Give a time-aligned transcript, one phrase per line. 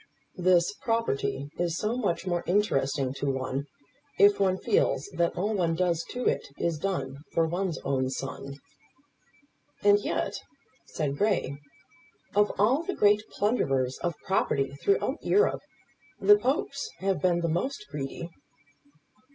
[0.39, 3.65] "This property is so much more interesting to one,
[4.17, 8.55] if one feels that all one does to it is done for one's own son."
[9.83, 10.39] "And yet,"
[10.87, 11.55] said Grey,
[12.33, 15.61] "of all the great plunderers of property throughout Europe,
[16.19, 18.31] the Popes have been the most greedy."